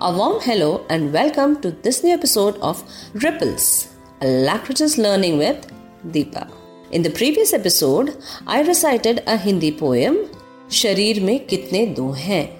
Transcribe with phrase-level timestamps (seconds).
[0.00, 3.88] A warm hello and welcome to this new episode of Ripples,
[4.20, 5.66] a languages learning with
[6.12, 6.48] Deepa.
[6.92, 8.16] In the previous episode,
[8.46, 10.30] I recited a Hindi poem,
[10.68, 12.50] Sharir mein kitne do hain,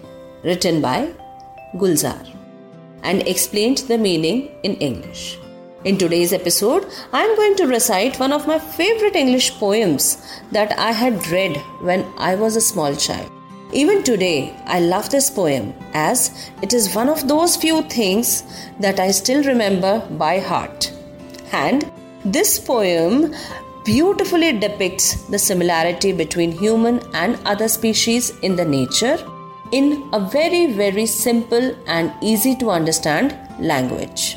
[0.42, 1.12] written by
[1.76, 2.26] Gulzar,
[3.04, 5.38] and explained the meaning in English.
[5.84, 10.76] In today's episode, I am going to recite one of my favorite English poems that
[10.76, 13.30] I had read when I was a small child.
[13.72, 18.44] Even today, I love this poem as it is one of those few things
[18.80, 20.90] that I still remember by heart.
[21.52, 21.90] And
[22.24, 23.34] this poem
[23.84, 29.18] beautifully depicts the similarity between human and other species in the nature
[29.70, 34.36] in a very very simple and easy to understand language.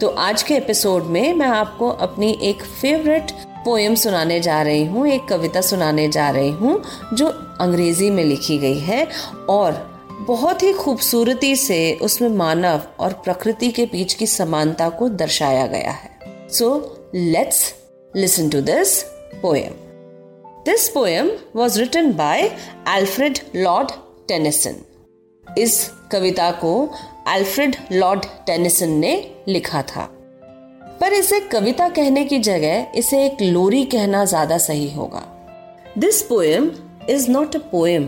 [0.00, 3.30] तो आज के episode में मैं आपको अपनी एक favourite
[3.64, 6.82] poem सुनाने जा रही हूँ एक कविता सुनाने जा रही हूँ
[7.14, 7.28] जो
[7.60, 9.06] अंग्रेज़ी में लिखी गई है
[9.50, 9.82] और
[10.20, 15.90] बहुत ही खूबसूरती से उसमें मानव और प्रकृति के बीच की समानता को दर्शाया गया
[15.92, 16.68] है। So
[17.14, 17.74] let's
[18.14, 19.00] listen to this
[19.42, 19.72] poem
[20.66, 22.42] this poem was written by
[22.88, 23.90] Alfred Lord
[24.28, 24.76] Tennyson
[25.46, 26.72] इस कविता को
[27.28, 29.12] एल्फ्रेड लॉर्ड टेनिसन ने
[29.48, 30.08] लिखा था।
[31.00, 35.22] पर इसे कविता कहने की जगह इसे एक लोरी कहना ज़्यादा सही होगा।
[35.98, 36.70] This poem
[37.10, 38.04] is not a poem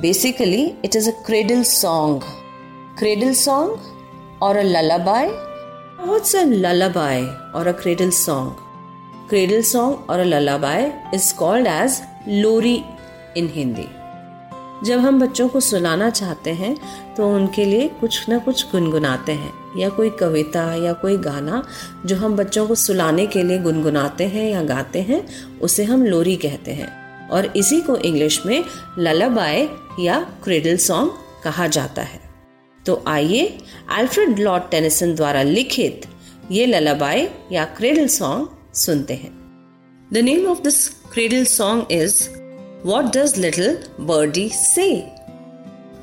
[0.00, 2.22] basically it is a cradle song
[2.98, 3.78] cradle song
[4.42, 7.22] or a lullaby what's a lullaby
[7.54, 8.50] or a cradle song
[9.28, 12.84] cradle song और a lullaby is called as lori
[13.36, 13.86] in Hindi
[14.84, 16.76] जब हम बच्चों को सुनाना चाहते हैं
[17.14, 21.62] तो उनके लिए कुछ ना कुछ गुनगुनाते हैं, या कोई कविता, या कोई गाना
[22.06, 26.36] जो हम बच्चों को सुलाने के लिए गुनगुनाते हैं या गाते हैं, उसे हम लोरी
[26.36, 26.97] कहते हैं।
[27.30, 28.62] और इसी को इंग्लिश में
[28.98, 29.68] ललबाई
[30.00, 31.12] या क्रेडल सॉन्ग
[31.44, 32.20] कहा जाता है।
[32.86, 33.58] तो आइए
[33.90, 36.06] अल्फ्रेड लॉर्ड टेनिसन द्वारा लिखित
[36.50, 39.30] ये ललबाई या क्रेडल सॉन्ग सुनते हैं।
[40.12, 42.28] The name of this cradle song is
[42.84, 44.90] what does little birdie say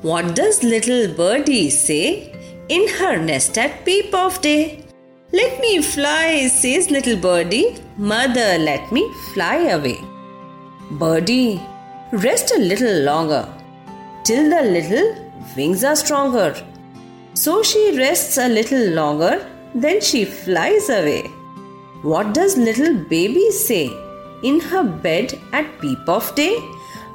[0.04, 2.00] what does little birdie say
[2.70, 4.56] in her nest at peep of day
[5.34, 7.64] let me fly says little birdie
[8.00, 9.04] mother let me
[9.34, 9.94] fly away
[10.90, 11.60] Birdie,
[12.12, 13.48] rest a little longer
[14.24, 15.14] till the little
[15.56, 16.54] wings are stronger.
[17.34, 21.22] So she rests a little longer, then she flies away.
[22.02, 23.90] What does little baby say?
[24.42, 26.56] in her bed at peep of day?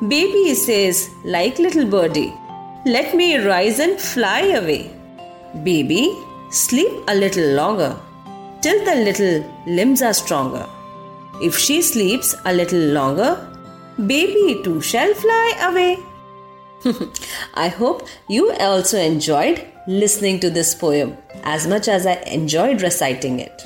[0.07, 2.33] Baby says, like little birdie,
[2.85, 4.91] let me rise and fly away.
[5.63, 6.17] Baby,
[6.49, 7.95] sleep a little longer
[8.61, 10.65] till the little limbs are stronger.
[11.41, 13.50] If she sleeps a little longer,
[13.98, 15.96] baby too shall fly away.
[17.54, 23.40] I hope you also enjoyed listening to this poem as much as I enjoyed reciting
[23.40, 23.62] it.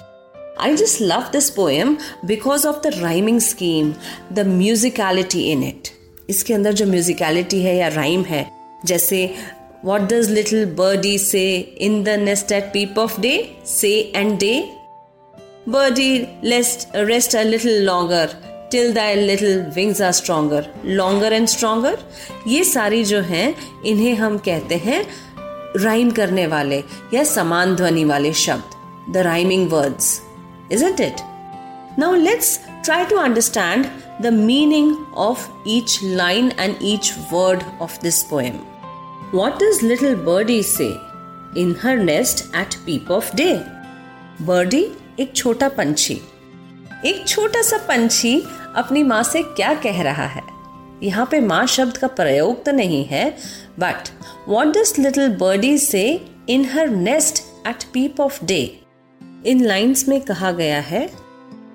[0.58, 3.94] I just love this poem because of the rhyming scheme,
[4.30, 5.92] the musicality in it.
[6.30, 8.44] इसके अंदर जो musicality है या rhyme है
[8.86, 9.18] जैसे
[9.84, 11.44] what does little birdie say
[11.86, 13.32] in the nest at peep of day
[13.66, 14.52] say and the
[15.68, 16.12] birdie
[16.44, 18.36] lest rest a little longer
[18.75, 21.97] till thy little wings are stronger longer and stronger
[22.47, 23.55] ये सारी जो हैं,
[23.85, 25.05] इन्हें हम कहते हैं
[25.77, 26.83] राइम करने वाले
[27.13, 30.21] या समान ध्वनि वाले शब्द the rhyming words
[30.71, 31.21] is it it
[31.99, 33.85] now let's try to understand
[34.21, 38.59] the meaning of each line and each word of this poem
[39.33, 40.93] what is little birdie say
[41.61, 43.51] in her nest at peep of day
[44.41, 44.87] birdie
[45.19, 46.21] एक छोटा पंछी।
[47.05, 48.31] एक छोटा सा पंछी
[48.75, 50.41] अपनी माँ से क्या कह रहा है?
[51.03, 53.37] यहाँ पे माँ शब्द का प्रयोग तो नहीं है
[53.79, 54.09] but
[54.47, 58.81] what does little birdie say in her nest at peep of day
[59.45, 61.09] in lines में कहा गया है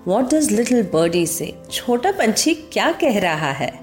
[0.06, 3.81] वॉट डज लिटिल बर्डी से छोटा पंछी क्या कह रहा है?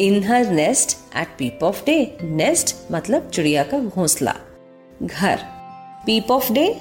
[0.00, 4.34] In her nest at peep of day nest मतलब चिड़िया का घोंसला।
[5.02, 5.38] घर।
[6.06, 6.80] Peep of day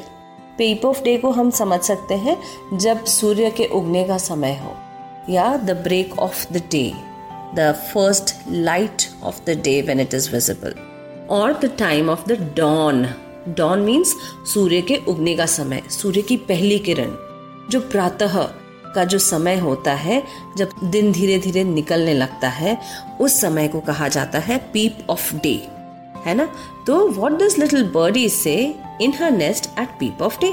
[0.57, 2.37] peep of day को हम समझ सकते हैं
[2.77, 4.88] जब सूर्य के उगने का समय हो।
[5.29, 6.93] या the break of the day
[7.55, 10.75] the first light of the day when it is visible
[11.29, 13.07] और the time of the dawn
[13.49, 14.15] dawn means
[14.53, 17.11] सूर्य के उगने का समय, सूर्य की पहली किरण,
[17.71, 18.43] जो प्रातः
[18.95, 20.23] का जो समय होता है,
[20.57, 22.77] जब दिन धीरे धीरे निकलने लगता है,
[23.21, 25.67] उस समय को कहा जाता है पीप ऑफ़ डे
[26.25, 26.49] है ना?
[26.87, 30.51] तो what does little birdie say in her nest at peep of day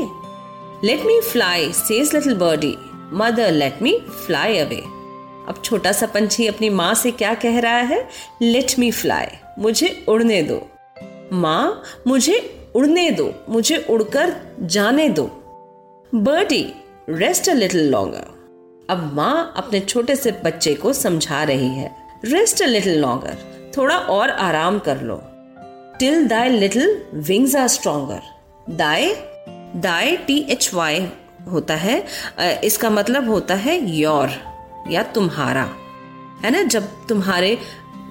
[0.87, 2.77] let me fly says little birdie
[3.13, 4.83] mother let me fly away
[5.49, 8.09] अब छोटा सा पंछी अपनी माँ से क्या कह रहा है?
[8.43, 9.27] लेट मी फ्लाई
[9.59, 10.69] मुझे उड़ने दो।
[11.33, 15.27] माँ, मुझे उड़ने दो। मुझे उड़कर जाने दो।
[16.15, 16.75] Birdie
[17.09, 18.25] rest a little longer
[18.91, 23.39] अब माँ अपने छोटे से बच्चे को समझा रही है। रेस्ट अ लिटिल लॉन्गर
[23.77, 25.23] थोड़ा और आराम कर लो।
[25.99, 28.21] Till thy little wings are stronger
[28.71, 29.15] thy
[29.77, 31.09] thy T H Y
[31.47, 32.05] होता है
[32.65, 34.31] इसका मतलब होता है योर
[34.91, 35.69] या तुम्हारा।
[36.43, 36.63] है ना?
[36.63, 37.59] जब तुम्हारे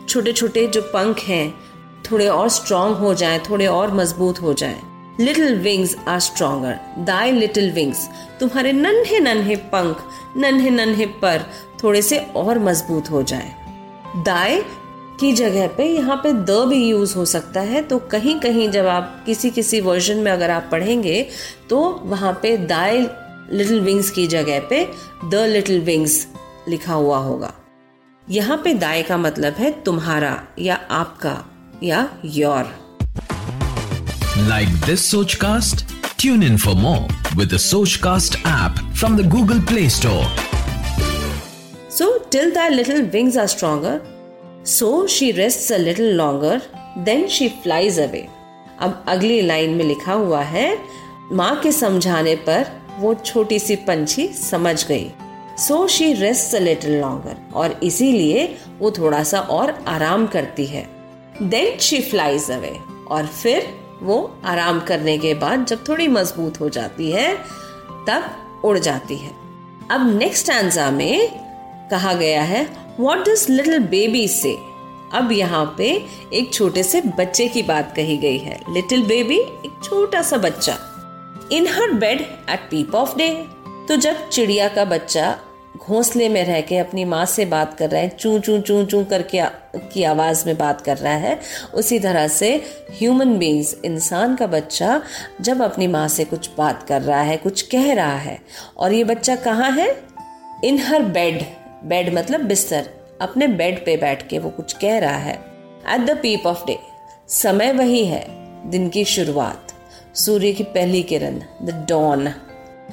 [0.09, 1.53] छोटे छोटे जो पंख हैं,
[2.03, 4.81] थोड़े और स्ट्रांग हो जाएँ, थोड़े और मज़बूत हो जाएँ
[5.19, 8.07] little wings are stronger thy little wings
[8.39, 10.03] तुम्हारे नन्हे नन्हे पंख
[10.37, 11.45] नन्हे नन्हे पर
[11.83, 13.51] थोड़े से और मज़बूत हो जाएँ।
[14.23, 14.61] दाई
[15.19, 18.85] की जगह पे यहाँ पे द भी यूज़ हो सकता है तो कहीं कहीं जब
[18.85, 21.25] आप किसी किसी वर्जन में अगर आप पढ़ेंगे
[21.69, 23.05] तो वहाँ पे दाई
[23.51, 24.87] लिटिल विंग्स की जगह पे
[25.25, 26.27] द लिटिल विंग्स
[26.69, 27.53] लिखा हुआ होगा।
[28.29, 31.45] यहाँ पे दाए का मतलब है तुम्हारा या आपका
[31.83, 32.75] या your
[34.37, 35.85] like this Sochcast
[36.19, 37.57] tune in for more with
[37.95, 40.25] Sochcast app from the Google Play Store
[41.91, 44.01] so till the little wings are stronger
[44.65, 46.61] so she rest a little longer
[46.97, 48.27] then she flies away
[48.79, 50.77] अब अगली line में लिखा हुआ है
[51.31, 55.11] माँ के समझाने पर वो छोटी सी पंछी समझ गई।
[55.57, 58.45] So she rest a little longer और इसीलिए
[58.79, 60.85] वो थोड़ा सा और आराम करती है।
[61.41, 62.75] देन शी फ्लाइज अवे
[63.07, 63.67] और फिर
[64.01, 67.35] वो आराम करने के बाद जब थोड़ी मज़बूत हो जाती है,
[68.09, 69.31] तब उड़ जाती है।
[69.91, 71.29] अब नेक्स्ट आंसर में
[71.91, 72.67] कहा गया है
[72.99, 74.55] वॉट डज लिटिल बेबी से
[75.13, 75.89] अब यहाँ पे
[76.33, 80.77] एक छोटे से बच्चे की बात कही गई है। लिटिल बेबी एक छोटा सा बच्चा।
[81.51, 83.29] In her bed at peep of day
[83.87, 85.37] तो जब चिड़िया का बच्चा
[85.77, 89.03] घोंसले में रह के अपनी माँ से बात कर रहा है, चू चू चू चू
[89.03, 89.41] करके,
[89.93, 91.39] की आवाज़ में बात कर रहा है,
[91.73, 92.53] उसी तरह से
[92.91, 95.01] ह्यूमन बींग्स इंसान का बच्चा
[95.41, 98.39] जब अपनी माँ से कुछ बात कर रहा है, कुछ कह रहा है,
[98.77, 99.89] और ये बच्चा कहाँ है?
[100.63, 101.43] इन हर बेड
[101.83, 102.89] बेड मतलब बिस्तर,
[103.21, 105.35] अपने बेड पे बैठ के वो कुछ कह रहा है.
[105.89, 106.79] At the peep of day
[107.29, 108.25] समय वही है,
[108.69, 109.64] दिन की शुरुआत.
[110.15, 112.27] सूर्य की पहली किरण the dawn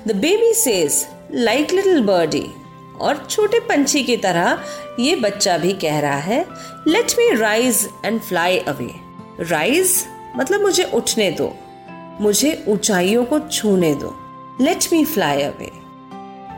[0.08, 2.46] the baby says like little birdie
[3.00, 4.64] और छोटे पंछी की तरह
[5.00, 6.46] ये बच्चा भी कह रहा है
[6.88, 8.90] let me rise and fly away
[9.44, 10.04] rise
[10.36, 11.52] मतलब मुझे उठने दो।
[12.20, 14.14] मुझे ऊंचाइयों को छूने दो।
[14.60, 15.70] लेट मी फ्लाई अवे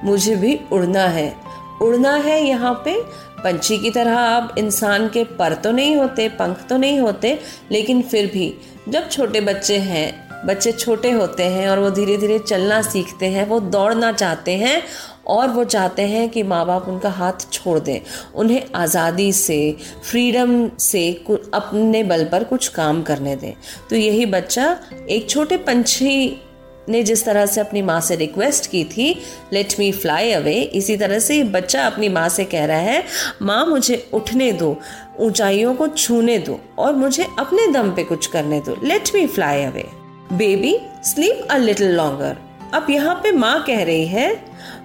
[0.04, 1.36] मुझे भी उड़ना है।
[1.82, 3.00] उड़ना है यहाँ पे।
[3.44, 7.38] पंछी की तरह अब इंसान के पर तो नहीं होते, पंख तो नहीं होते,
[7.72, 8.54] लेकिन फिर भी
[8.88, 13.46] जब छोटे बच्चे हैं बच्चे छोटे होते हैं और वो धीरे धीरे चलना सीखते हैं,
[13.46, 14.82] वो दौड़ना चाहते हैं
[15.26, 18.00] और वो चाहते हैं कि माँ बाप उनका हाथ छोड़ दें।
[18.34, 19.76] उन्हें आज़ादी से,
[20.10, 21.10] फ्रीडम से
[21.54, 23.52] अपने बल पर कुछ काम करने दें।
[23.90, 24.76] तो यही बच्चा
[25.10, 26.40] एक छोटे पंछी
[26.88, 29.08] ने जिस तरह से अपनी माँ से रिक्वेस्ट की थी
[29.52, 33.02] लेट मी फ्लाई अवे इसी तरह से बच्चा अपनी माँ से कह रहा है,
[33.42, 34.76] माँ, मुझे उठने दो,
[35.20, 39.62] ऊंचाइयों को छूने दो और मुझे अपने दम पे कुछ करने दो। Let me fly
[39.64, 39.86] away
[40.32, 42.36] baby sleep a little longer
[42.74, 44.34] अब यहाँ पे माँ कह रही है,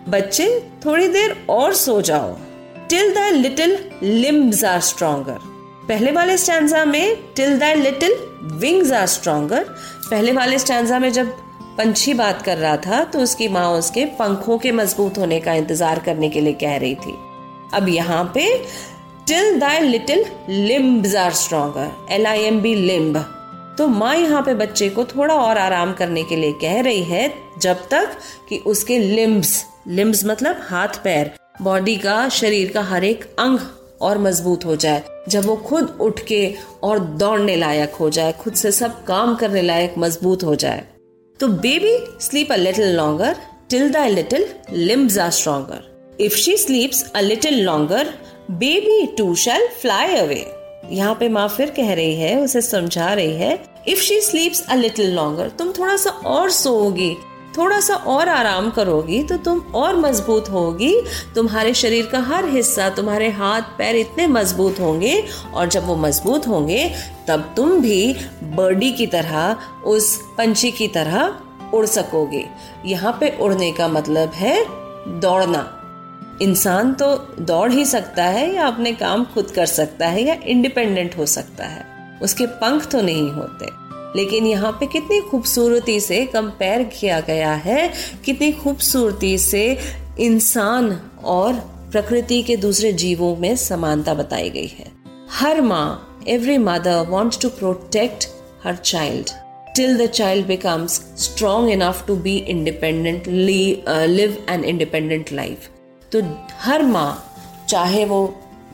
[0.09, 0.47] बच्चे,
[0.85, 2.35] थोड़ी देर और सो जाओ।
[2.89, 5.37] Till the little limbs are stronger
[5.87, 8.15] पहले वाले स्टैंडा में till the little
[8.59, 9.63] wings are stronger
[10.09, 11.31] पहले वाले स्टैंडा में जब
[11.77, 15.99] पंछी बात कर रहा था तो उसकी माँ उसके पंखों के मज़बूत होने का इंतज़ार
[15.99, 17.17] करने के लिए कह रही थी।
[17.73, 18.47] अब यहाँ पे
[19.27, 23.17] till the little limbs are stronger L I M B limb
[23.79, 27.33] तो माँ यहाँ पे बच्चे को थोड़ा और आराम करने के लिए कह रही है,
[27.61, 28.17] जब तक
[28.49, 31.31] कि उसके लिम्स लिम्स मतलब हाथ पैर
[31.61, 33.59] बॉडी का, शरीर का हर एक अंग
[34.01, 36.41] और मज़बूत हो जाए। जब वो खुद उठ के
[36.83, 40.83] और दौड़ने लायक हो जाए, खुद से सब काम करने लायक मज़बूत हो जाए
[41.39, 43.35] तो baby sleep a little longer
[43.69, 48.13] till the little limbs are stronger if she sleeps a little longer
[48.51, 50.45] baby too shall fly away
[50.89, 54.75] यहाँ पे माँ फिर कह रही है, उसे समझा रही है if she sleeps a
[54.75, 57.15] little longer तुम थोड़ा सा और सोओगी,
[57.57, 60.93] थोड़ा सा और आराम करोगी तो तुम और मज़बूत होगी।
[61.35, 66.47] तुम्हारे शरीर का हर हिस्सा, तुम्हारे हाथ, पैर इतने मज़बूत होंगे, और जब वो मज़बूत
[66.47, 66.91] होंगे,
[67.27, 69.55] तब तुम भी बर्डी की तरह,
[69.85, 71.33] उस पंछी की तरह
[71.73, 72.45] उड़ सकोगे।
[72.85, 74.55] यहाँ पे उड़ने का मतलब है
[75.19, 75.75] दौड़ना।
[76.41, 81.17] इंसान तो दौड़ ही सकता है या अपने काम खुद कर सकता है या इंडिपेंडेंट
[81.17, 81.85] हो सकता है।
[82.21, 83.65] उसके पंख तो नहीं होते।
[84.19, 87.93] लेकिन यहाँ पे कितनी खूबसूरती से कंपेयर किया गया है
[88.25, 89.77] कितनी खूबसूरती से
[90.19, 91.53] इंसान और
[91.91, 94.91] प्रकृति के दूसरे जीवों में समानता बताई गई है।
[95.31, 98.27] हर माँ every mother wants to protect
[98.63, 99.29] her child
[99.79, 105.78] the child becomes strong enough to be independently uh, live an independent life
[106.13, 106.21] तो
[106.61, 107.11] हर माँ
[107.69, 108.25] चाहे वो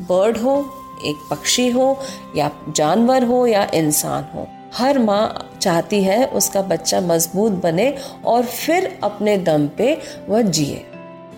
[0.10, 0.58] बर्ड हो
[1.06, 1.88] एक पक्षी हो
[2.36, 5.24] या जानवर हो या इंसान हो हर माँ
[5.62, 7.90] चाहती है उसका बच्चा मज़बूत बने
[8.26, 9.98] और फिर अपने दम पे
[10.30, 10.86] वह जिए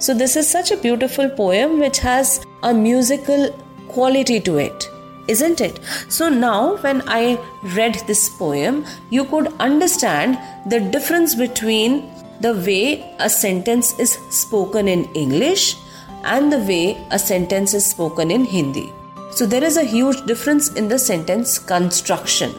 [0.02, 3.50] so this is such a beautiful poem which has a musical
[3.90, 4.86] quality to it
[5.28, 5.80] isn't it?
[6.10, 7.38] So now, when I
[7.76, 11.98] read this poem, you could understand the difference between
[12.40, 15.76] the way a sentence is spoken in English
[16.28, 18.92] and the way a sentence is spoken in Hindi.
[19.32, 22.54] So there is a huge difference in the sentence construction.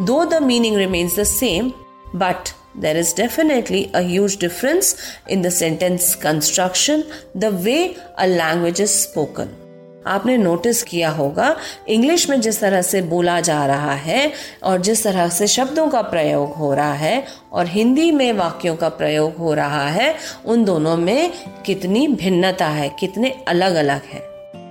[0.00, 1.74] Though the meaning remains the same,
[2.14, 4.88] but there is definitely a huge difference
[5.26, 9.67] in the sentence construction, the way a language is spoken.
[10.08, 11.56] आपने notice किया होगा
[11.88, 16.02] English में जिस तरह से बोला जा रहा है और जिस तरह से शब्दों का
[16.02, 20.14] प्रयोग हो रहा है और हिंदी में वाक्यों का प्रयोग हो रहा है,
[20.46, 21.32] उन दोनों में
[21.66, 24.20] कितनी भिन्नता है, कितने अलग अलग है।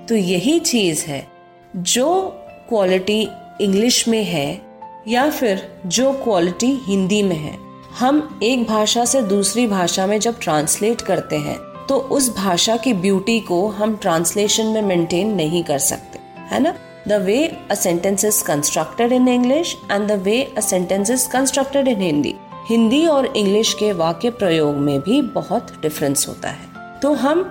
[0.05, 1.27] तो यही चीज़ है,
[1.75, 2.07] जो
[2.69, 3.27] क्वालिटी
[3.61, 4.61] इंग्लिश में है
[5.07, 7.57] या फिर जो क्वालिटी हिंदी में है।
[7.99, 11.57] हम एक भाषा से दूसरी भाषा में जब ट्रांसलेट करते हैं
[11.89, 16.19] तो उस भाषा की ब्यूटी को हम ट्रांसलेशन में मेंटेन नहीं कर सकते,
[16.51, 16.73] है ना?
[17.07, 17.37] The way
[17.71, 22.33] a sentence is constructed in English and the way a sentence is constructed in Hindi
[22.69, 27.43] Hindi और इंग्लिश के वाक्य प्रयोग में भी बहुत डिफरेंस होता है। तो हम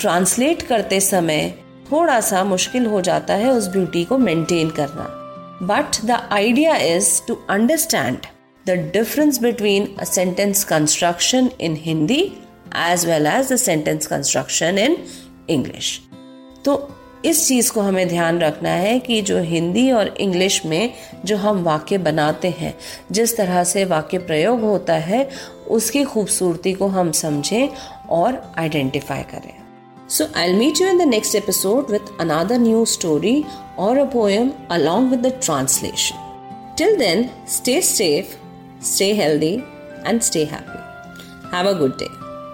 [0.00, 1.54] ट्रांसलेट करते समय
[1.92, 5.06] थोड़ा सा मुश्किल हो जाता है उस ब्यूटी को मेंटेन करना।
[5.62, 8.16] But the idea is to understand
[8.66, 12.22] the difference between a sentence construction in Hindi
[12.76, 14.96] as well as the sentence construction in
[15.50, 16.00] English
[16.64, 21.36] तो इस चीज़ को हमें ध्यान रखना है कि जो हिंदी और इंग्लिश में जो
[21.36, 22.74] हम वाक्य बनाते हैं,
[23.12, 25.30] जिस तरह से वाक्य प्रयोग होता है,
[25.68, 27.68] उसकी खूबसूरती को हम समझें
[28.08, 29.54] और आइडेंटिफाई करें।
[30.08, 33.44] So I meet you in the next episode with another new story
[33.78, 38.36] और a poem along with the translation till then stay safe
[38.84, 39.54] stay healthy
[40.06, 42.23] and stay happy have a good day